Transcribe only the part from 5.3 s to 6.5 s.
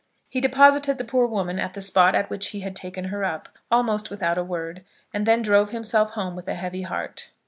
drove himself home with